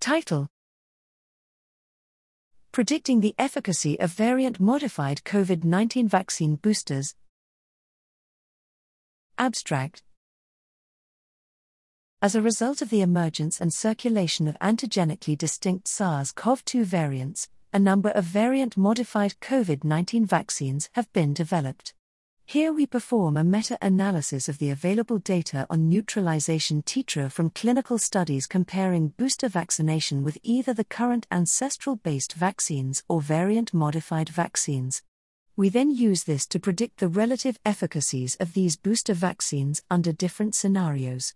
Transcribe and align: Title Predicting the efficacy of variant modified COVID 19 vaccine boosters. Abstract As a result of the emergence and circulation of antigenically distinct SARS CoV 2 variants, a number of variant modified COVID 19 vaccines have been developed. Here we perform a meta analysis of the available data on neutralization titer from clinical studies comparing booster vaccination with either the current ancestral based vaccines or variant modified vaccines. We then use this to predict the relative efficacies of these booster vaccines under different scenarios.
Title 0.00 0.46
Predicting 2.70 3.20
the 3.20 3.34
efficacy 3.36 3.98
of 3.98 4.12
variant 4.12 4.60
modified 4.60 5.22
COVID 5.24 5.64
19 5.64 6.06
vaccine 6.06 6.54
boosters. 6.54 7.16
Abstract 9.36 10.04
As 12.22 12.36
a 12.36 12.42
result 12.42 12.80
of 12.80 12.90
the 12.90 13.00
emergence 13.00 13.60
and 13.60 13.74
circulation 13.74 14.46
of 14.46 14.56
antigenically 14.60 15.34
distinct 15.34 15.88
SARS 15.88 16.30
CoV 16.30 16.64
2 16.64 16.84
variants, 16.84 17.48
a 17.72 17.80
number 17.80 18.10
of 18.10 18.24
variant 18.24 18.76
modified 18.76 19.34
COVID 19.40 19.82
19 19.82 20.24
vaccines 20.24 20.88
have 20.92 21.12
been 21.12 21.34
developed. 21.34 21.92
Here 22.50 22.72
we 22.72 22.86
perform 22.86 23.36
a 23.36 23.44
meta 23.44 23.76
analysis 23.82 24.48
of 24.48 24.56
the 24.56 24.70
available 24.70 25.18
data 25.18 25.66
on 25.68 25.90
neutralization 25.90 26.80
titer 26.80 27.30
from 27.30 27.50
clinical 27.50 27.98
studies 27.98 28.46
comparing 28.46 29.08
booster 29.18 29.50
vaccination 29.50 30.24
with 30.24 30.38
either 30.42 30.72
the 30.72 30.82
current 30.82 31.26
ancestral 31.30 31.96
based 31.96 32.32
vaccines 32.32 33.02
or 33.06 33.20
variant 33.20 33.74
modified 33.74 34.30
vaccines. 34.30 35.02
We 35.56 35.68
then 35.68 35.90
use 35.90 36.24
this 36.24 36.46
to 36.46 36.58
predict 36.58 37.00
the 37.00 37.08
relative 37.08 37.58
efficacies 37.66 38.34
of 38.36 38.54
these 38.54 38.78
booster 38.78 39.12
vaccines 39.12 39.82
under 39.90 40.10
different 40.10 40.54
scenarios. 40.54 41.34